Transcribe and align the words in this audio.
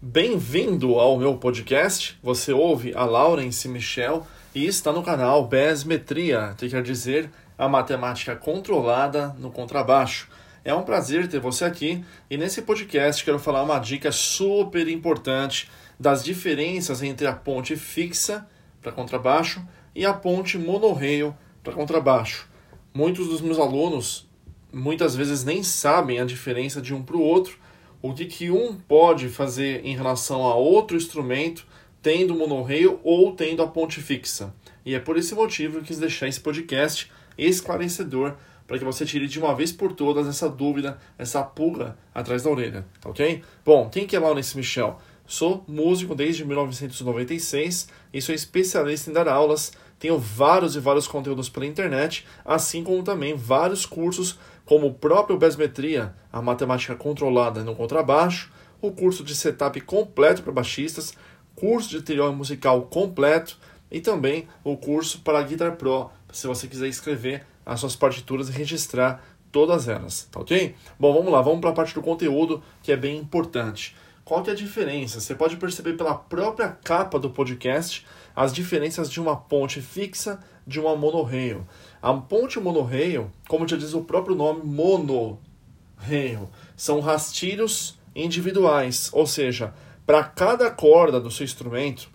Bem-vindo 0.00 0.94
ao 0.94 1.18
meu 1.18 1.36
podcast. 1.38 2.16
Você 2.22 2.52
ouve 2.52 2.94
a 2.94 3.04
Laurence 3.04 3.66
Michel 3.66 4.24
e 4.54 4.64
está 4.64 4.92
no 4.92 5.02
canal 5.02 5.44
Besmetria, 5.48 6.54
que 6.56 6.68
quer 6.68 6.84
dizer 6.84 7.28
a 7.58 7.68
matemática 7.68 8.36
controlada 8.36 9.34
no 9.40 9.50
contrabaixo. 9.50 10.28
É 10.64 10.72
um 10.72 10.84
prazer 10.84 11.26
ter 11.26 11.40
você 11.40 11.64
aqui 11.64 12.04
e 12.30 12.36
nesse 12.36 12.62
podcast 12.62 13.24
quero 13.24 13.40
falar 13.40 13.64
uma 13.64 13.80
dica 13.80 14.12
super 14.12 14.86
importante 14.86 15.68
das 15.98 16.22
diferenças 16.22 17.02
entre 17.02 17.26
a 17.26 17.32
ponte 17.32 17.74
fixa 17.74 18.46
para 18.80 18.92
contrabaixo 18.92 19.66
e 19.96 20.06
a 20.06 20.12
ponte 20.14 20.56
monorreio 20.56 21.36
para 21.64 21.72
contrabaixo. 21.72 22.48
Muitos 22.94 23.26
dos 23.26 23.40
meus 23.40 23.58
alunos 23.58 24.28
muitas 24.72 25.16
vezes 25.16 25.42
nem 25.42 25.64
sabem 25.64 26.20
a 26.20 26.24
diferença 26.24 26.80
de 26.80 26.94
um 26.94 27.02
para 27.02 27.16
o 27.16 27.20
outro 27.20 27.58
o 28.00 28.14
que, 28.14 28.26
que 28.26 28.50
um 28.50 28.74
pode 28.74 29.28
fazer 29.28 29.84
em 29.84 29.96
relação 29.96 30.44
a 30.44 30.54
outro 30.54 30.96
instrumento, 30.96 31.66
tendo 32.00 32.34
monorreio 32.34 33.00
ou 33.02 33.34
tendo 33.34 33.62
a 33.62 33.66
ponte 33.66 34.00
fixa. 34.00 34.54
E 34.84 34.94
é 34.94 35.00
por 35.00 35.16
esse 35.16 35.34
motivo 35.34 35.74
que 35.74 35.78
eu 35.78 35.84
quis 35.84 35.98
deixar 35.98 36.28
esse 36.28 36.40
podcast 36.40 37.10
esclarecedor 37.36 38.34
para 38.66 38.78
que 38.78 38.84
você 38.84 39.04
tire 39.04 39.26
de 39.26 39.38
uma 39.38 39.54
vez 39.54 39.72
por 39.72 39.92
todas 39.92 40.28
essa 40.28 40.48
dúvida, 40.48 40.98
essa 41.16 41.42
pulga 41.42 41.96
atrás 42.14 42.42
da 42.42 42.50
orelha, 42.50 42.86
ok? 43.04 43.42
Bom, 43.64 43.88
quem 43.88 44.06
que 44.06 44.14
é 44.14 44.18
Laurence 44.18 44.56
Michel? 44.56 44.98
Sou 45.26 45.64
músico 45.66 46.14
desde 46.14 46.44
1996 46.44 47.88
e 48.12 48.22
sou 48.22 48.34
especialista 48.34 49.10
em 49.10 49.12
dar 49.12 49.28
aulas. 49.28 49.72
Tenho 49.98 50.18
vários 50.18 50.76
e 50.76 50.80
vários 50.80 51.08
conteúdos 51.08 51.48
pela 51.48 51.66
internet, 51.66 52.26
assim 52.44 52.84
como 52.84 53.02
também 53.02 53.34
vários 53.34 53.84
cursos 53.84 54.38
como 54.64 54.86
o 54.86 54.94
próprio 54.94 55.38
Besmetria, 55.38 56.14
a 56.32 56.42
matemática 56.42 56.94
controlada 56.94 57.64
no 57.64 57.74
contrabaixo, 57.74 58.52
o 58.80 58.92
curso 58.92 59.24
de 59.24 59.34
setup 59.34 59.80
completo 59.80 60.42
para 60.42 60.52
baixistas, 60.52 61.14
curso 61.56 61.88
de 61.88 62.02
teoria 62.02 62.30
musical 62.30 62.82
completo 62.82 63.58
e 63.90 64.00
também 64.00 64.46
o 64.62 64.76
curso 64.76 65.20
para 65.20 65.42
Guitar 65.42 65.76
Pro, 65.76 66.10
se 66.32 66.46
você 66.46 66.68
quiser 66.68 66.88
escrever 66.88 67.44
as 67.64 67.80
suas 67.80 67.96
partituras 67.96 68.48
e 68.48 68.52
registrar 68.52 69.24
todas 69.50 69.88
elas, 69.88 70.28
tá 70.30 70.40
ok? 70.40 70.74
Bom, 70.98 71.12
vamos 71.12 71.32
lá, 71.32 71.40
vamos 71.40 71.60
para 71.60 71.70
a 71.70 71.74
parte 71.74 71.94
do 71.94 72.02
conteúdo 72.02 72.62
que 72.82 72.92
é 72.92 72.96
bem 72.96 73.16
importante. 73.16 73.96
Qual 74.28 74.42
que 74.42 74.50
é 74.50 74.52
a 74.52 74.56
diferença? 74.56 75.20
Você 75.20 75.34
pode 75.34 75.56
perceber 75.56 75.94
pela 75.94 76.14
própria 76.14 76.68
capa 76.84 77.18
do 77.18 77.30
podcast 77.30 78.06
as 78.36 78.52
diferenças 78.52 79.10
de 79.10 79.18
uma 79.22 79.34
ponte 79.34 79.80
fixa 79.80 80.38
de 80.66 80.78
uma 80.78 80.94
monorreio. 80.94 81.66
A 82.02 82.12
ponte 82.12 82.60
monorreio, 82.60 83.32
como 83.48 83.66
já 83.66 83.74
diz 83.74 83.94
o 83.94 84.02
próprio 84.02 84.36
nome, 84.36 84.60
monorreio, 84.64 86.50
são 86.76 87.00
rastilhos 87.00 87.98
individuais, 88.14 89.08
ou 89.14 89.26
seja, 89.26 89.72
para 90.04 90.22
cada 90.22 90.70
corda 90.70 91.18
do 91.18 91.30
seu 91.30 91.44
instrumento, 91.44 92.10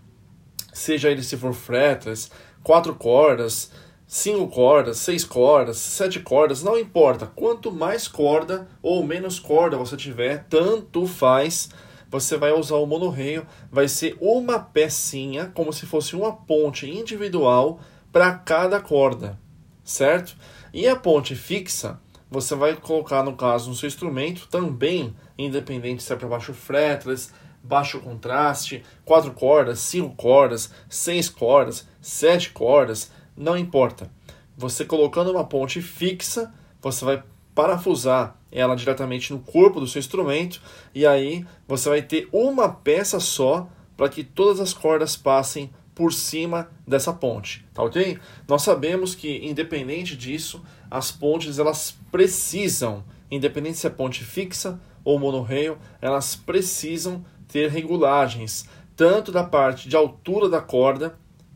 seja 0.72 1.10
ele 1.10 1.24
se 1.24 1.36
for 1.36 1.52
fretless, 1.52 2.30
quatro 2.62 2.94
cordas, 2.94 3.72
cinco 4.06 4.50
cordas, 4.50 4.98
seis 5.00 5.24
cordas, 5.24 5.78
sete 5.78 6.20
cordas, 6.20 6.62
não 6.62 6.78
importa. 6.78 7.26
Quanto 7.26 7.72
mais 7.72 8.08
corda 8.08 8.68
ou 8.84 9.04
menos 9.04 9.40
corda 9.40 9.78
você 9.78 9.98
tiver, 9.98 10.46
tanto 10.48 11.08
faz. 11.08 11.72
Você 12.14 12.38
vai 12.38 12.54
usar 12.54 12.76
o 12.76 12.86
monorreio, 12.86 13.46
vai 13.70 13.90
ser 13.90 14.18
uma 14.22 14.58
pecinha, 14.58 15.52
como 15.54 15.74
se 15.74 15.86
fosse 15.86 16.16
uma 16.16 16.32
ponte 16.32 16.90
individual 16.90 17.82
para 18.10 18.34
cada 18.34 18.80
corda 18.80 19.38
certo? 19.84 20.36
E 20.74 20.88
a 20.88 20.96
ponte 20.96 21.36
fixa, 21.36 22.00
você 22.30 22.56
vai 22.56 22.76
colocar, 22.76 23.24
no 23.24 23.36
caso, 23.36 23.70
no 23.70 23.76
seu 23.76 23.88
instrumento, 23.88 24.48
também, 24.48 25.16
independente 25.38 26.02
se 26.02 26.14
é 26.14 26.16
para 26.16 26.28
baixo 26.28 26.54
fretless, 26.54 27.32
baixo 27.62 28.00
contraste, 28.00 28.84
quatro 29.06 29.32
cordas, 29.34 29.80
cinco 29.80 30.16
cordas, 30.16 30.72
seis 30.90 31.30
cordas, 31.30 31.88
sete 32.02 32.50
cordas, 32.52 33.12
não 33.36 33.58
importa. 33.58 34.10
Você 34.58 34.86
colocando 34.86 35.32
uma 35.32 35.44
ponte 35.44 35.82
fixa, 35.82 36.54
você 36.82 37.06
vai 37.06 37.24
parafusar 37.54 38.38
ela 38.54 38.76
diretamente 38.76 39.34
no 39.34 39.40
corpo 39.40 39.80
do 39.80 39.88
seu 39.88 40.00
instrumento 40.00 40.62
e 40.94 41.06
aí 41.06 41.46
você 41.68 41.90
vai 41.90 42.02
ter 42.02 42.30
uma 42.32 42.70
peça 42.70 43.20
só 43.20 43.68
para 43.98 44.08
que 44.08 44.24
todas 44.24 44.60
as 44.60 44.74
cordas 44.74 45.18
passem 45.18 45.70
por 45.96 46.14
cima 46.14 46.70
dessa 46.88 47.14
ponte, 47.14 47.66
tá 47.74 47.84
ok? 47.84 48.18
Nós 48.48 48.64
sabemos 48.64 49.14
que, 49.14 49.46
independente 49.46 50.16
disso, 50.16 50.64
as 50.90 51.12
pontes 51.12 51.60
elas 51.60 51.96
precisam, 52.12 53.04
independente 53.30 53.78
se 53.78 53.88
é 53.88 53.90
ponte 53.90 54.24
fixa 54.24 54.80
ou 55.04 55.20
monorreio, 55.20 55.78
elas 56.02 56.36
precisam 56.36 57.24
ter 57.48 57.70
regulagens, 57.70 58.68
tanto 58.96 59.32
da 59.32 59.44
parte 59.44 59.88
de 59.88 59.96
altura 59.96 60.50
da 60.50 60.62
corda, 60.62 61.16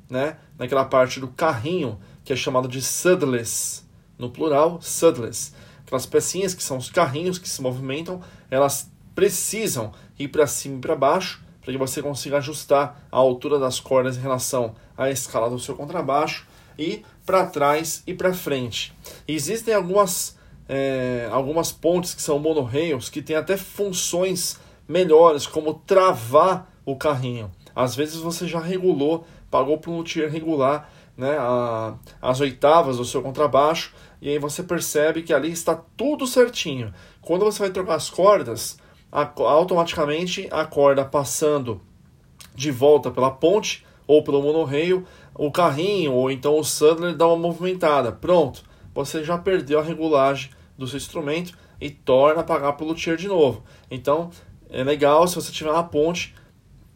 né, 0.10 0.38
naquela 0.58 0.86
parte 0.86 1.20
do 1.20 1.28
carrinho, 1.28 2.00
que 2.24 2.32
é 2.32 2.36
chamado 2.36 2.68
de 2.68 2.82
saddless, 2.82 3.84
no 4.18 4.30
plural, 4.30 4.80
saddless. 4.82 5.54
Aquelas 5.88 6.06
pecinhas 6.06 6.54
que 6.54 6.62
são 6.62 6.78
os 6.78 6.92
carrinhos 6.92 7.40
que 7.40 7.50
se 7.50 7.62
movimentam, 7.62 8.22
elas 8.52 8.92
precisam 9.16 9.94
ir 10.20 10.28
para 10.28 10.46
cima 10.46 10.76
e 10.76 10.80
para 10.80 10.96
baixo 10.96 11.48
para 11.68 11.74
que 11.74 11.78
você 11.78 12.02
consiga 12.02 12.38
ajustar 12.38 13.06
a 13.12 13.18
altura 13.18 13.60
das 13.60 13.78
cordas 13.78 14.16
em 14.16 14.22
relação 14.22 14.74
à 14.98 15.10
escala 15.10 15.50
do 15.50 15.60
seu 15.60 15.76
contrabaixo 15.76 16.48
e 16.80 17.04
para 17.26 17.46
trás 17.46 18.04
e 18.08 18.14
para 18.14 18.34
frente. 18.34 18.94
existem 19.28 19.74
algumas, 19.74 20.38
é, 20.70 21.28
algumas 21.30 21.70
pontes 21.70 22.14
que 22.14 22.22
são 22.22 22.40
monorreios 22.40 23.10
que 23.10 23.22
têm 23.22 23.36
até 23.36 23.58
funções 23.58 24.58
melhores, 24.88 25.46
como 25.46 25.74
travar 25.74 26.72
o 26.86 26.96
carrinho. 26.96 27.52
Às 27.76 27.98
vezes 27.98 28.16
você 28.16 28.48
já 28.48 28.62
regulou, 28.62 29.26
pagou 29.52 29.78
para 29.78 29.92
um 29.92 29.98
luthier 29.98 30.32
regular 30.32 30.90
né, 31.18 31.36
a, 31.38 31.96
as 32.22 32.40
oitavas 32.40 32.96
do 32.96 33.04
seu 33.04 33.22
contrabaixo 33.22 33.94
e 34.22 34.30
aí 34.30 34.40
você 34.40 34.64
percebe 34.64 35.22
que 35.22 35.34
ali 35.34 35.52
está 35.52 35.76
tudo 35.76 36.26
certinho. 36.26 36.94
Quando 37.22 37.46
você 37.46 37.60
vai 37.60 37.70
trocar 37.70 37.96
as 37.96 38.10
cordas, 38.10 38.78
automaticamente 39.12 40.48
a 40.52 40.66
corda 40.66 41.06
passando 41.06 41.82
de 42.54 42.72
volta 42.72 43.12
pela 43.12 43.32
ponte 43.32 43.86
ou 44.08 44.24
pelo 44.24 44.42
monorreio, 44.42 45.06
o 45.36 45.52
carrinho 45.52 46.14
ou 46.14 46.32
então 46.32 46.58
o 46.58 46.64
saddler 46.64 47.16
dá 47.16 47.28
uma 47.28 47.38
movimentada. 47.38 48.12
Pronto, 48.12 48.64
você 48.94 49.24
já 49.24 49.38
perdeu 49.38 49.80
a 49.80 49.84
regulagem 49.84 50.50
do 50.78 50.88
seu 50.88 50.98
instrumento 50.98 51.58
e 51.80 51.90
torna 51.90 52.42
a 52.42 52.44
pagar 52.44 52.74
pelo 52.74 52.90
luthier 52.90 53.18
de 53.18 53.28
novo. 53.28 53.64
Então 53.92 54.32
é 54.70 54.84
legal 54.84 55.28
se 55.28 55.36
você 55.36 55.52
tiver 55.52 55.72
uma 55.72 55.84
ponte 55.84 56.34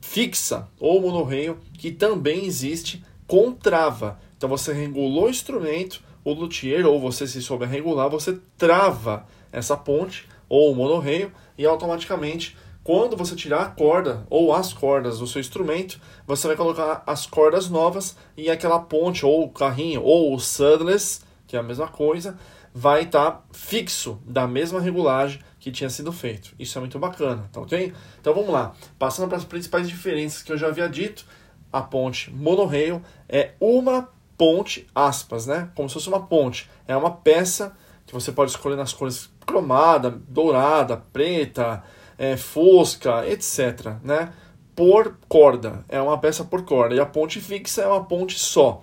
fixa 0.02 0.68
ou 0.80 1.02
monorreio 1.02 1.60
que 1.74 1.92
também 1.92 2.46
existe 2.46 3.04
com 3.28 3.52
trava. 3.52 4.20
Então 4.36 4.50
você 4.50 4.74
regulou 4.74 5.26
o 5.26 5.30
instrumento, 5.30 6.02
o 6.24 6.34
luthier 6.34 6.86
ou 6.86 7.00
você 7.00 7.28
se 7.28 7.42
souber 7.42 7.70
regular, 7.70 8.10
você 8.10 8.40
trava 8.58 9.26
essa 9.52 9.76
ponte 9.76 10.28
ou 10.48 10.72
o 10.72 10.76
monorreio 10.76 11.32
e 11.58 11.66
automaticamente 11.66 12.56
quando 12.84 13.16
você 13.16 13.36
tirar 13.36 13.62
a 13.62 13.70
corda 13.70 14.26
ou 14.30 14.54
as 14.54 14.74
cordas 14.74 15.20
do 15.20 15.28
seu 15.28 15.40
instrumento, 15.40 16.02
você 16.26 16.48
vai 16.48 16.56
colocar 16.56 17.04
as 17.06 17.28
cordas 17.28 17.70
novas 17.70 18.18
e 18.36 18.50
aquela 18.50 18.80
ponte 18.80 19.24
ou 19.24 19.44
o 19.44 19.50
carrinho 19.50 20.02
ou 20.02 20.34
o 20.34 20.40
saddless, 20.40 21.22
que 21.46 21.56
é 21.56 21.60
a 21.60 21.64
mesma 21.64 21.88
coisa, 21.88 22.40
vai 22.74 23.04
estar 23.04 23.32
tá 23.32 23.44
fixo 23.52 24.20
da 24.26 24.48
mesma 24.48 24.82
regulagem 24.82 25.40
que 25.60 25.72
tinha 25.72 25.92
sido 25.92 26.12
feito. 26.12 26.56
Isso 26.58 26.76
é 26.78 26.82
muito 26.82 26.98
bacana, 26.98 27.48
tá 27.52 27.62
ok? 27.62 27.94
Então 28.20 28.34
vamos 28.34 28.50
lá. 28.50 28.74
Passando 28.98 29.28
para 29.28 29.38
as 29.38 29.46
principais 29.46 29.88
diferenças 29.88 30.42
que 30.42 30.52
eu 30.52 30.58
já 30.58 30.68
havia 30.68 30.90
dito, 30.90 31.24
a 31.72 31.82
ponte 31.82 32.32
monorrail 32.32 33.02
é 33.30 33.52
uma 33.60 34.10
ponte, 34.42 34.88
aspas, 34.96 35.46
né? 35.46 35.70
Como 35.76 35.88
se 35.88 35.94
fosse 35.94 36.08
uma 36.08 36.26
ponte. 36.26 36.68
É 36.88 36.98
uma 36.98 37.12
peça 37.12 37.78
que 38.08 38.12
você 38.12 38.32
pode 38.32 38.50
escolher 38.50 38.76
nas 38.76 38.92
cores 38.92 39.30
cromada, 39.46 40.10
dourada, 40.10 40.98
preta, 40.98 41.84
é, 42.18 42.36
fosca, 42.36 43.24
etc. 43.28 43.98
Né? 44.04 44.34
Por 44.76 45.16
corda, 45.30 45.86
é 45.88 46.02
uma 46.02 46.18
peça 46.18 46.44
por 46.44 46.64
corda. 46.64 46.96
E 46.96 47.00
a 47.00 47.06
ponte 47.06 47.40
fixa 47.40 47.84
é 47.84 47.88
uma 47.88 48.04
ponte 48.04 48.40
só. 48.40 48.82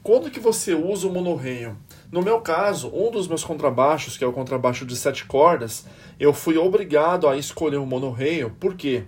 Quando 0.00 0.30
que 0.30 0.38
você 0.38 0.74
usa 0.74 1.08
o 1.08 1.12
monorreio? 1.12 1.76
No 2.12 2.22
meu 2.22 2.40
caso, 2.40 2.88
um 2.94 3.10
dos 3.10 3.26
meus 3.26 3.42
contrabaixos, 3.42 4.16
que 4.16 4.22
é 4.22 4.26
o 4.28 4.32
contrabaixo 4.32 4.86
de 4.86 4.94
sete 4.94 5.24
cordas, 5.24 5.86
eu 6.20 6.32
fui 6.32 6.56
obrigado 6.56 7.26
a 7.26 7.36
escolher 7.36 7.78
o 7.78 7.86
monorreio, 7.86 8.50
por 8.60 8.76
quê? 8.76 9.06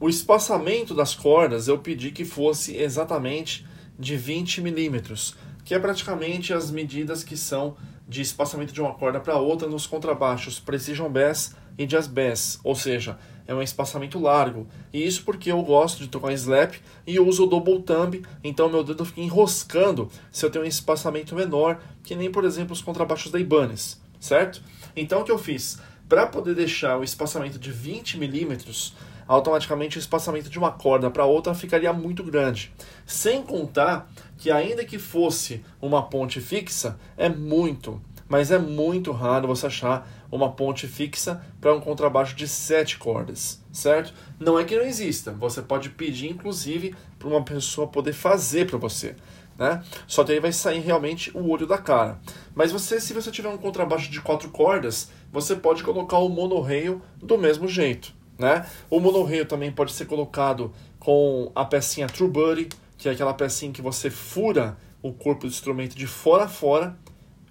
O 0.00 0.08
espaçamento 0.08 0.96
das 0.96 1.14
cordas 1.14 1.68
eu 1.68 1.78
pedi 1.78 2.10
que 2.10 2.24
fosse 2.24 2.76
exatamente 2.76 3.70
de 4.02 4.16
20 4.16 4.60
milímetros, 4.60 5.36
que 5.64 5.74
é 5.74 5.78
praticamente 5.78 6.52
as 6.52 6.72
medidas 6.72 7.22
que 7.22 7.36
são 7.36 7.76
de 8.06 8.20
espaçamento 8.20 8.72
de 8.72 8.80
uma 8.80 8.92
corda 8.94 9.20
para 9.20 9.36
outra 9.36 9.68
nos 9.68 9.86
contrabaixos 9.86 10.58
Precision 10.58 11.08
Bass 11.08 11.54
e 11.78 11.86
Jazz 11.86 12.08
Bass, 12.08 12.58
ou 12.64 12.74
seja, 12.74 13.16
é 13.46 13.54
um 13.54 13.62
espaçamento 13.62 14.18
largo. 14.18 14.66
E 14.92 15.06
isso 15.06 15.22
porque 15.24 15.52
eu 15.52 15.62
gosto 15.62 16.00
de 16.00 16.08
tocar 16.08 16.32
slap 16.32 16.74
e 17.06 17.20
uso 17.20 17.44
o 17.44 17.46
double 17.46 17.80
thumb, 17.82 18.22
então 18.42 18.68
meu 18.68 18.82
dedo 18.82 19.04
fica 19.04 19.20
enroscando 19.20 20.10
se 20.32 20.44
eu 20.44 20.50
tenho 20.50 20.64
um 20.64 20.68
espaçamento 20.68 21.34
menor, 21.36 21.80
que 22.02 22.16
nem 22.16 22.30
por 22.30 22.44
exemplo 22.44 22.72
os 22.72 22.82
contrabaixos 22.82 23.30
da 23.30 23.38
Ibanez, 23.38 24.02
certo? 24.18 24.60
Então 24.96 25.20
o 25.20 25.24
que 25.24 25.30
eu 25.30 25.38
fiz? 25.38 25.78
para 26.12 26.26
poder 26.26 26.54
deixar 26.54 26.98
o 26.98 27.02
espaçamento 27.02 27.58
de 27.58 27.72
20 27.72 28.18
milímetros, 28.18 28.92
automaticamente 29.26 29.98
o 29.98 30.00
espaçamento 30.00 30.50
de 30.50 30.58
uma 30.58 30.70
corda 30.70 31.10
para 31.10 31.24
outra 31.24 31.54
ficaria 31.54 31.92
muito 31.92 32.22
grande. 32.22 32.72
Sem 33.06 33.42
contar 33.42 34.10
que, 34.38 34.50
ainda 34.50 34.84
que 34.84 34.98
fosse 34.98 35.64
uma 35.80 36.02
ponte 36.02 36.40
fixa, 36.40 36.98
é 37.16 37.28
muito, 37.28 38.00
mas 38.28 38.50
é 38.50 38.58
muito 38.58 39.12
raro 39.12 39.48
você 39.48 39.66
achar 39.66 40.08
uma 40.30 40.50
ponte 40.50 40.88
fixa 40.88 41.44
para 41.60 41.74
um 41.74 41.80
contrabaixo 41.80 42.34
de 42.34 42.48
sete 42.48 42.96
cordas, 42.96 43.62
certo? 43.70 44.14
Não 44.40 44.58
é 44.58 44.64
que 44.64 44.74
não 44.74 44.84
exista, 44.84 45.32
você 45.32 45.60
pode 45.60 45.90
pedir 45.90 46.30
inclusive 46.30 46.94
para 47.18 47.28
uma 47.28 47.42
pessoa 47.42 47.86
poder 47.86 48.14
fazer 48.14 48.66
para 48.66 48.78
você. 48.78 49.14
Né? 49.58 49.82
Só 50.06 50.24
que 50.24 50.32
aí 50.32 50.40
vai 50.40 50.50
sair 50.50 50.80
realmente 50.80 51.30
o 51.36 51.50
olho 51.50 51.66
da 51.66 51.76
cara. 51.76 52.18
Mas 52.54 52.72
você, 52.72 52.98
se 52.98 53.12
você 53.12 53.30
tiver 53.30 53.50
um 53.50 53.58
contrabaixo 53.58 54.10
de 54.10 54.20
quatro 54.20 54.48
cordas, 54.48 55.10
você 55.30 55.54
pode 55.54 55.84
colocar 55.84 56.16
o 56.18 56.28
monorreio 56.30 57.02
do 57.18 57.36
mesmo 57.36 57.68
jeito. 57.68 58.14
Né? 58.42 58.66
O 58.90 58.98
monorreio 58.98 59.46
também 59.46 59.70
pode 59.70 59.92
ser 59.92 60.06
colocado 60.06 60.72
com 60.98 61.52
a 61.54 61.64
pecinha 61.64 62.08
True 62.08 62.28
Buddy, 62.28 62.68
que 62.98 63.08
é 63.08 63.12
aquela 63.12 63.32
pecinha 63.32 63.72
que 63.72 63.80
você 63.80 64.10
fura 64.10 64.76
o 65.00 65.12
corpo 65.12 65.42
do 65.42 65.46
instrumento 65.46 65.96
de 65.96 66.06
fora 66.06 66.44
a 66.44 66.48
fora 66.48 66.96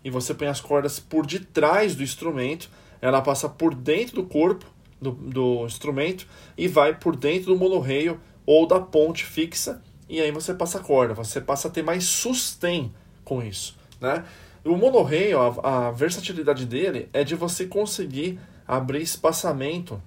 e 0.04 0.10
você 0.10 0.34
põe 0.34 0.48
as 0.48 0.60
cordas 0.60 1.00
por 1.00 1.26
detrás 1.26 1.96
do 1.96 2.04
instrumento, 2.04 2.70
ela 3.02 3.22
passa 3.22 3.48
por 3.48 3.74
dentro 3.74 4.16
do 4.16 4.24
corpo 4.24 4.66
do, 5.00 5.12
do 5.12 5.66
instrumento 5.66 6.28
e 6.58 6.68
vai 6.68 6.94
por 6.98 7.16
dentro 7.16 7.54
do 7.54 7.58
monorreio 7.58 8.20
ou 8.46 8.68
da 8.68 8.80
ponte 8.80 9.24
fixa, 9.24 9.82
e 10.10 10.20
aí 10.20 10.32
você 10.32 10.54
passa 10.54 10.80
a 10.80 10.82
corda, 10.82 11.14
você 11.14 11.40
passa 11.40 11.68
a 11.68 11.72
ter 11.72 11.84
mais 11.84 12.04
sustain 12.04 12.92
com 13.24 13.42
isso. 13.42 13.78
Né? 14.00 14.26
O 14.66 14.76
monorreio, 14.76 15.40
a, 15.40 15.88
a 15.88 15.92
versatilidade 15.92 16.66
dele 16.66 17.08
é 17.14 17.24
de 17.24 17.36
você 17.36 17.66
conseguir 17.66 18.40
abrir 18.68 19.02
espaçamento 19.02 20.02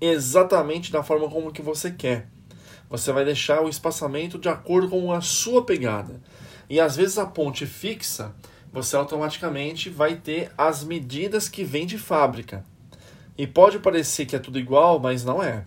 exatamente 0.00 0.90
da 0.90 1.02
forma 1.02 1.28
como 1.28 1.52
que 1.52 1.62
você 1.62 1.90
quer. 1.90 2.28
Você 2.88 3.12
vai 3.12 3.24
deixar 3.24 3.62
o 3.62 3.68
espaçamento 3.68 4.38
de 4.38 4.48
acordo 4.48 4.88
com 4.88 5.12
a 5.12 5.20
sua 5.20 5.64
pegada. 5.64 6.20
E 6.68 6.80
às 6.80 6.96
vezes 6.96 7.18
a 7.18 7.26
ponte 7.26 7.66
fixa, 7.66 8.34
você 8.72 8.96
automaticamente 8.96 9.90
vai 9.90 10.16
ter 10.16 10.50
as 10.56 10.82
medidas 10.84 11.48
que 11.48 11.64
vêm 11.64 11.86
de 11.86 11.98
fábrica. 11.98 12.64
E 13.36 13.46
pode 13.46 13.78
parecer 13.78 14.26
que 14.26 14.36
é 14.36 14.38
tudo 14.38 14.58
igual, 14.58 14.98
mas 14.98 15.24
não 15.24 15.42
é. 15.42 15.64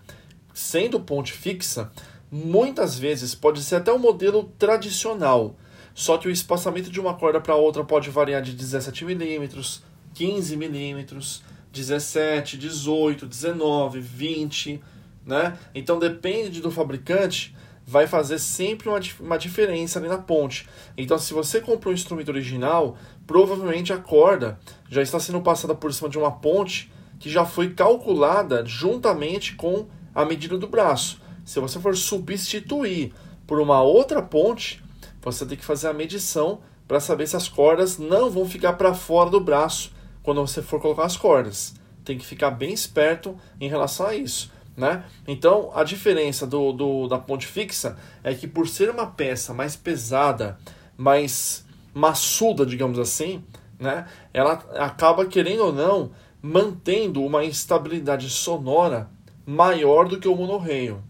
Sendo 0.53 0.99
ponte 0.99 1.33
fixa, 1.33 1.91
muitas 2.31 2.97
vezes 2.97 3.35
pode 3.35 3.61
ser 3.61 3.77
até 3.77 3.91
o 3.91 3.95
um 3.95 3.99
modelo 3.99 4.51
tradicional, 4.57 5.55
só 5.93 6.17
que 6.17 6.27
o 6.27 6.31
espaçamento 6.31 6.89
de 6.89 6.99
uma 6.99 7.13
corda 7.13 7.39
para 7.39 7.55
outra 7.55 7.83
pode 7.83 8.09
variar 8.09 8.41
de 8.41 8.53
17 8.53 9.05
milímetros, 9.05 9.83
15 10.15 10.57
milímetros, 10.57 11.43
17, 11.73 12.57
18, 12.57 13.25
19, 13.25 13.99
20, 13.99 14.81
né? 15.25 15.57
Então 15.75 15.99
depende 15.99 16.61
do 16.61 16.71
fabricante 16.71 17.53
vai 17.85 18.07
fazer 18.07 18.39
sempre 18.39 18.87
uma, 18.87 18.99
uma 19.19 19.37
diferença 19.37 19.99
ali 19.99 20.07
na 20.07 20.17
ponte. 20.17 20.67
Então, 20.97 21.17
se 21.17 21.33
você 21.33 21.59
comprou 21.59 21.91
um 21.91 21.95
instrumento 21.95 22.29
original, 22.29 22.97
provavelmente 23.27 23.91
a 23.91 23.97
corda 23.97 24.57
já 24.89 25.01
está 25.01 25.19
sendo 25.19 25.41
passada 25.41 25.75
por 25.75 25.93
cima 25.93 26.09
de 26.09 26.17
uma 26.17 26.31
ponte 26.31 26.91
que 27.19 27.29
já 27.29 27.45
foi 27.45 27.73
calculada 27.73 28.65
juntamente 28.65 29.55
com 29.55 29.87
a 30.13 30.25
medida 30.25 30.57
do 30.57 30.67
braço. 30.67 31.21
Se 31.43 31.59
você 31.59 31.79
for 31.79 31.95
substituir 31.95 33.13
por 33.45 33.59
uma 33.59 33.81
outra 33.81 34.21
ponte, 34.21 34.81
você 35.21 35.45
tem 35.45 35.57
que 35.57 35.65
fazer 35.65 35.87
a 35.87 35.93
medição 35.93 36.61
para 36.87 36.99
saber 36.99 37.27
se 37.27 37.35
as 37.35 37.47
cordas 37.47 37.97
não 37.97 38.29
vão 38.29 38.47
ficar 38.47 38.73
para 38.73 38.93
fora 38.93 39.29
do 39.29 39.39
braço 39.39 39.92
quando 40.23 40.41
você 40.41 40.61
for 40.61 40.81
colocar 40.81 41.03
as 41.03 41.17
cordas. 41.17 41.75
Tem 42.03 42.17
que 42.17 42.25
ficar 42.25 42.49
bem 42.51 42.73
esperto 42.73 43.37
em 43.59 43.69
relação 43.69 44.07
a 44.07 44.15
isso. 44.15 44.51
Né? 44.75 45.03
Então, 45.27 45.71
a 45.75 45.83
diferença 45.83 46.47
do, 46.47 46.71
do, 46.71 47.07
da 47.07 47.19
ponte 47.19 47.45
fixa 47.45 47.95
é 48.23 48.33
que, 48.33 48.47
por 48.47 48.67
ser 48.67 48.89
uma 48.89 49.05
peça 49.05 49.53
mais 49.53 49.75
pesada, 49.75 50.57
mais 50.97 51.63
maçuda, 51.93 52.65
digamos 52.65 52.97
assim, 52.97 53.43
né? 53.77 54.07
ela 54.33 54.53
acaba, 54.77 55.27
querendo 55.27 55.65
ou 55.65 55.73
não, 55.73 56.11
mantendo 56.41 57.23
uma 57.23 57.43
estabilidade 57.43 58.29
sonora 58.29 59.09
maior 59.45 60.07
do 60.07 60.19
que 60.19 60.27
o 60.27 60.35
monorreio. 60.35 61.03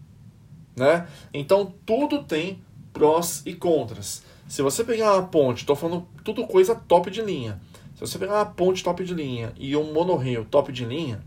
Né? 0.76 1.06
Então, 1.32 1.72
tudo 1.86 2.22
tem 2.22 2.62
prós 2.92 3.42
e 3.46 3.54
contras. 3.54 4.22
Se 4.46 4.60
você 4.60 4.84
pegar 4.84 5.14
uma 5.14 5.26
ponte, 5.26 5.60
estou 5.60 5.74
falando 5.74 6.06
tudo 6.22 6.46
coisa 6.46 6.74
top 6.74 7.10
de 7.10 7.22
linha. 7.22 7.60
Se 7.94 8.00
você 8.00 8.18
pegar 8.18 8.34
uma 8.34 8.46
ponte 8.46 8.82
top 8.82 9.04
de 9.04 9.14
linha 9.14 9.52
e 9.56 9.76
um 9.76 9.92
monorreio 9.92 10.44
top 10.44 10.72
de 10.72 10.84
linha, 10.84 11.20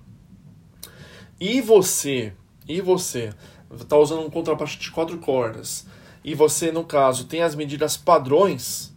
e 1.39 1.61
você, 1.61 2.33
e 2.67 2.81
você 2.81 3.33
está 3.79 3.97
usando 3.97 4.25
um 4.25 4.29
contrabaixo 4.29 4.77
de 4.79 4.91
quatro 4.91 5.17
cordas, 5.17 5.87
e 6.23 6.35
você, 6.35 6.71
no 6.71 6.83
caso, 6.83 7.25
tem 7.25 7.41
as 7.41 7.55
medidas 7.55 7.95
padrões, 7.95 8.93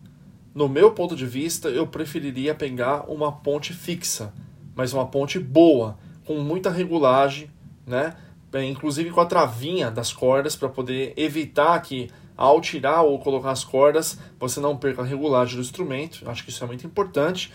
no 0.53 0.69
meu 0.69 0.91
ponto 0.93 1.15
de 1.15 1.27
vista, 1.27 1.69
eu 1.69 1.87
preferiria 1.87 2.55
pegar 2.55 3.09
uma 3.09 3.31
ponte 3.31 3.73
fixa, 3.73 4.35
mas 4.75 4.93
uma 4.93 5.07
ponte 5.07 5.39
boa, 5.39 5.97
com 6.25 6.41
muita 6.41 6.71
regulagem, 6.71 7.49
né? 7.87 8.17
Inclusive 8.69 9.11
com 9.11 9.21
a 9.21 9.27
travinha 9.27 9.93
das 9.93 10.13
cordas 10.13 10.57
para 10.57 10.69
poder 10.69 11.13
evitar 11.17 11.81
que 11.83 12.11
ao 12.41 12.59
tirar 12.59 13.03
ou 13.03 13.19
colocar 13.19 13.51
as 13.51 13.63
cordas 13.63 14.19
você 14.39 14.61
não 14.61 14.75
perca 14.75 15.03
a 15.03 15.05
regulagem 15.05 15.57
do 15.57 15.61
instrumento. 15.61 16.27
Acho 16.27 16.43
que 16.43 16.49
isso 16.49 16.65
é 16.65 16.67
muito 16.67 16.87
importante. 16.87 17.53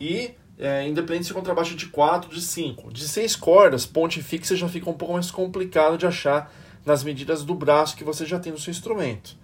E 0.00 0.30
é, 0.58 0.88
independente 0.88 1.26
se 1.26 1.32
é 1.32 1.34
contrabaixo 1.34 1.76
de 1.76 1.88
4, 1.88 2.34
de 2.34 2.40
5. 2.40 2.90
De 2.90 3.06
6 3.06 3.36
cordas, 3.36 3.84
ponte 3.84 4.22
fixa 4.22 4.56
já 4.56 4.66
fica 4.66 4.88
um 4.88 4.94
pouco 4.94 5.12
mais 5.12 5.30
complicado 5.30 5.98
de 5.98 6.06
achar 6.06 6.50
nas 6.86 7.04
medidas 7.04 7.44
do 7.44 7.54
braço 7.54 7.94
que 7.94 8.02
você 8.02 8.24
já 8.24 8.40
tem 8.40 8.50
no 8.50 8.58
seu 8.58 8.70
instrumento. 8.70 9.36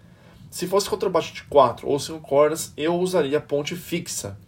Se 0.50 0.66
fosse 0.66 0.88
contrabaixo 0.88 1.34
de 1.34 1.44
4 1.44 1.86
ou 1.86 2.00
5 2.00 2.20
cordas, 2.20 2.72
eu 2.74 2.94
usaria 2.94 3.42
ponte 3.42 3.76
fixa. 3.76 4.38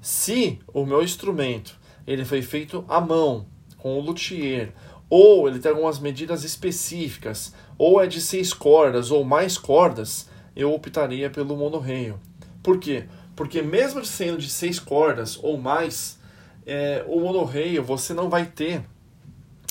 Se 0.00 0.60
o 0.72 0.86
meu 0.86 1.02
instrumento 1.02 1.76
ele 2.06 2.24
foi 2.24 2.42
feito 2.42 2.84
à 2.86 3.00
mão, 3.00 3.44
com 3.76 3.98
o 3.98 4.00
luthier, 4.00 4.72
ou 5.08 5.48
ele 5.48 5.58
tem 5.58 5.70
algumas 5.70 5.98
medidas 5.98 6.44
específicas, 6.44 7.54
ou 7.76 8.00
é 8.00 8.06
de 8.06 8.20
6 8.20 8.52
cordas 8.52 9.10
ou 9.10 9.24
mais 9.24 9.56
cordas, 9.56 10.28
eu 10.54 10.72
optaria 10.72 11.30
pelo 11.30 11.56
monorreio. 11.56 12.20
Por 12.62 12.78
quê? 12.78 13.06
Porque 13.36 13.62
mesmo 13.62 14.04
sendo 14.04 14.38
de 14.38 14.50
seis 14.50 14.80
cordas 14.80 15.38
ou 15.40 15.56
mais, 15.56 16.18
é, 16.66 17.04
o 17.06 17.20
monorreio 17.20 17.84
você 17.84 18.12
não 18.12 18.28
vai 18.28 18.44
ter 18.44 18.82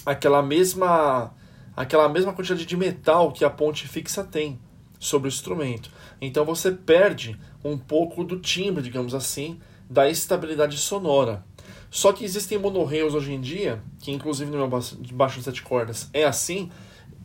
aquela 0.05 0.41
mesma 0.41 1.33
aquela 1.75 2.07
mesma 2.07 2.33
quantidade 2.33 2.65
de 2.65 2.77
metal 2.77 3.31
que 3.31 3.45
a 3.45 3.49
ponte 3.49 3.87
fixa 3.87 4.23
tem 4.23 4.57
sobre 4.97 5.27
o 5.27 5.29
instrumento. 5.29 5.91
Então 6.21 6.45
você 6.45 6.71
perde 6.71 7.37
um 7.63 7.77
pouco 7.77 8.23
do 8.23 8.39
timbre, 8.39 8.81
digamos 8.81 9.13
assim, 9.13 9.59
da 9.89 10.09
estabilidade 10.09 10.77
sonora. 10.77 11.43
Só 11.89 12.11
que 12.11 12.25
existem 12.25 12.57
monorreios 12.57 13.13
hoje 13.13 13.33
em 13.33 13.41
dia, 13.41 13.81
que 13.99 14.11
inclusive 14.11 14.51
no 14.51 14.57
meu 14.57 14.67
baixo 14.67 15.37
de 15.39 15.43
sete 15.43 15.61
cordas 15.61 16.09
é 16.13 16.25
assim, 16.25 16.69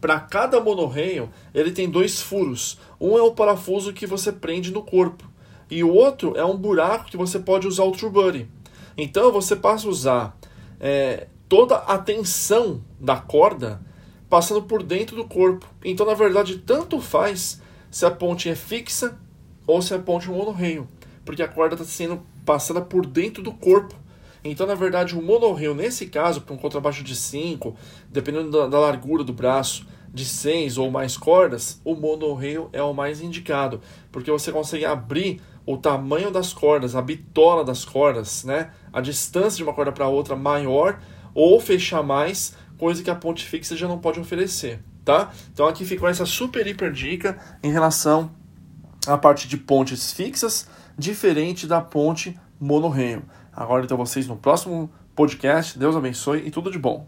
para 0.01 0.19
cada 0.21 0.61
monorreio 0.61 1.31
ele 1.55 1.73
tem 1.73 1.89
dois 1.89 2.21
furos. 2.21 2.79
Um 3.01 3.17
é 3.17 3.23
o 3.23 3.33
parafuso 3.33 3.93
que 3.93 4.07
você 4.07 4.33
prende 4.33 4.73
no 4.73 4.83
corpo 4.83 5.25
e 5.71 5.83
o 5.83 5.93
outro 5.93 6.37
é 6.37 6.45
um 6.45 6.57
buraco 6.57 7.07
que 7.07 7.17
você 7.17 7.39
pode 7.39 7.67
usar 7.67 7.85
o 7.85 7.93
True 7.93 8.11
Buddy. 8.11 8.49
Então 8.97 9.33
você 9.33 9.57
passa 9.57 9.87
a 9.87 9.91
usar 9.91 10.39
é, 10.79 11.29
toda 11.49 11.77
a 11.77 11.99
tensão 11.99 12.83
da 13.01 13.17
corda 13.17 13.81
passando 14.29 14.63
por 14.63 14.83
dentro 14.83 15.15
do 15.15 15.25
corpo. 15.27 15.67
Então, 15.85 16.07
na 16.07 16.15
verdade, 16.15 16.57
tanto 16.57 17.01
faz 17.01 17.61
se 17.91 18.07
a 18.07 18.11
ponte 18.11 18.49
é 18.49 18.55
fixa 18.55 19.19
ou 19.67 19.83
se 19.83 19.93
a 19.93 19.99
ponte 19.99 20.29
é 20.29 20.31
um 20.31 20.37
monorreio, 20.37 20.89
porque 21.25 21.43
a 21.43 21.49
corda 21.49 21.75
está 21.75 21.85
sendo 21.85 22.23
passada 22.45 22.81
por 22.81 23.05
dentro 23.05 23.43
do 23.43 23.53
corpo. 23.53 23.95
Então, 24.45 24.67
na 24.67 24.75
verdade, 24.75 25.17
o 25.17 25.23
monorreio, 25.23 25.75
nesse 25.75 26.07
caso, 26.07 26.41
para 26.41 26.55
um 26.55 26.59
contrabaixo 26.59 27.05
de 27.05 27.15
5, 27.15 27.77
dependendo 28.11 28.51
da, 28.51 28.67
da 28.67 28.79
largura 28.81 29.23
do 29.23 29.33
braço, 29.33 29.87
de 30.13 30.25
6 30.25 30.79
ou 30.79 30.91
mais 30.91 31.17
cordas, 31.17 31.81
o 31.85 31.95
monorreio 31.95 32.69
é 32.73 32.83
o 32.83 32.93
mais 32.93 33.21
indicado, 33.21 33.81
porque 34.11 34.31
você 34.31 34.53
consegue 34.53 34.85
abrir 34.85 35.41
o 35.65 35.77
tamanho 35.77 36.31
das 36.31 36.53
cordas, 36.53 36.95
a 36.95 37.01
bitola 37.01 37.65
das 37.65 37.85
cordas, 37.85 38.45
né? 38.45 38.71
a 38.93 39.01
distância 39.01 39.57
de 39.57 39.63
uma 39.63 39.73
corda 39.73 39.93
para 39.93 40.09
outra 40.09 40.37
maior 40.37 41.01
ou 41.35 41.59
fechar 41.61 42.03
mais, 42.03 42.55
coisa 42.77 43.03
que 43.03 43.11
a 43.11 43.15
ponte 43.15 43.47
fixa 43.47 43.77
já 43.77 43.89
não 43.89 43.99
pode 43.99 44.21
oferecer. 44.21 44.81
Tá? 45.05 45.33
Então 45.53 45.67
aqui 45.67 45.85
ficou 45.85 46.09
essa 46.09 46.27
super 46.27 46.67
hiper 46.67 46.93
dica 46.93 47.39
em 47.63 47.73
relação 47.73 48.31
à 49.07 49.17
parte 49.17 49.49
de 49.49 49.57
pontes 49.57 50.13
fixas, 50.13 50.69
diferente 50.99 51.67
da 51.67 51.81
ponte 51.81 52.39
monorreio. 52.61 53.25
Agora 53.53 53.85
então 53.85 53.97
vocês 53.97 54.27
no 54.27 54.37
próximo 54.37 54.91
podcast. 55.15 55.79
Deus 55.79 55.95
abençoe 55.95 56.47
e 56.47 56.51
tudo 56.51 56.71
de 56.71 56.79
bom. 56.79 57.07